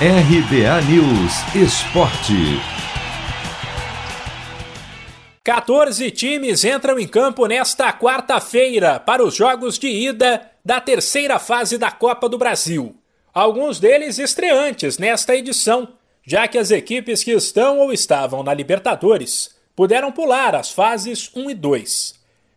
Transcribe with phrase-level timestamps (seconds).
[0.00, 2.60] RBA News Esporte.
[5.44, 11.78] 14 times entram em campo nesta quarta-feira para os jogos de ida da terceira fase
[11.78, 12.96] da Copa do Brasil.
[13.32, 15.90] Alguns deles estreantes nesta edição,
[16.26, 21.50] já que as equipes que estão ou estavam na Libertadores puderam pular as fases 1
[21.50, 22.14] e 2.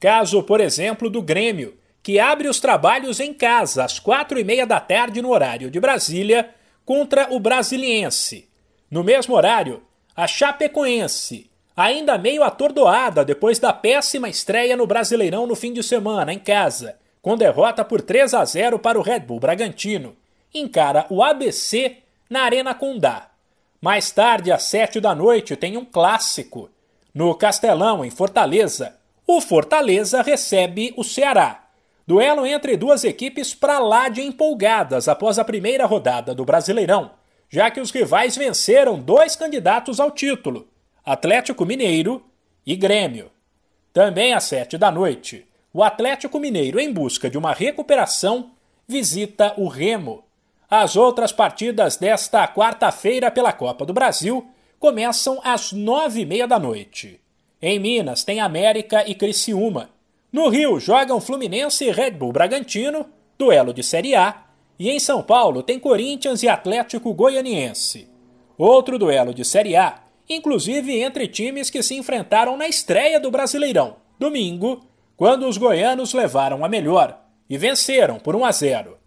[0.00, 4.66] Caso, por exemplo, do Grêmio, que abre os trabalhos em casa às quatro e meia
[4.66, 8.48] da tarde no horário de Brasília contra o Brasiliense.
[8.90, 9.82] No mesmo horário,
[10.16, 16.32] a Chapecoense, ainda meio atordoada depois da péssima estreia no Brasileirão no fim de semana
[16.32, 20.16] em casa, com derrota por 3 a 0 para o Red Bull Bragantino,
[20.52, 21.98] encara o ABC
[22.28, 23.30] na Arena Condá.
[23.80, 26.68] Mais tarde, às 7 da noite, tem um clássico.
[27.14, 31.69] No Castelão, em Fortaleza, o Fortaleza recebe o Ceará.
[32.10, 37.12] Duelo entre duas equipes para lá de empolgadas após a primeira rodada do Brasileirão,
[37.48, 40.66] já que os rivais venceram dois candidatos ao título,
[41.04, 42.20] Atlético Mineiro
[42.66, 43.30] e Grêmio.
[43.92, 48.50] Também às sete da noite, o Atlético Mineiro, em busca de uma recuperação,
[48.88, 50.24] visita o Remo.
[50.68, 56.58] As outras partidas desta quarta-feira pela Copa do Brasil começam às nove e meia da
[56.58, 57.20] noite.
[57.62, 59.99] Em Minas tem América e Criciúma.
[60.32, 64.44] No Rio jogam Fluminense e Red Bull Bragantino, duelo de Série A,
[64.78, 68.08] e em São Paulo tem Corinthians e Atlético Goianiense.
[68.56, 73.96] Outro duelo de Série A, inclusive entre times que se enfrentaram na estreia do Brasileirão,
[74.20, 74.80] domingo,
[75.16, 78.98] quando os goianos levaram a melhor e venceram por 1 a 0.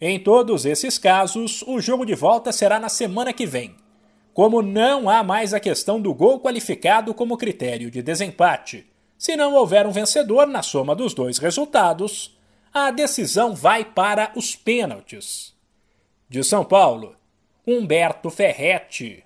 [0.00, 3.74] Em todos esses casos, o jogo de volta será na semana que vem.
[4.32, 8.86] Como não há mais a questão do gol qualificado como critério de desempate,
[9.18, 12.38] se não houver um vencedor na soma dos dois resultados,
[12.72, 15.52] a decisão vai para os pênaltis.
[16.28, 17.16] De São Paulo,
[17.66, 19.24] Humberto Ferretti.